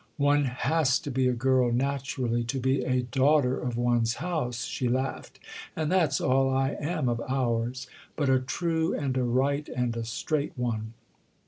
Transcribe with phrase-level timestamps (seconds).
[0.17, 4.87] "One has to be a girl, naturally, to be a daughter of one's house," she
[4.89, 5.39] laughed;
[5.75, 10.53] "and that's all I am of ours—but a true and a right and a straight
[10.55, 10.93] one."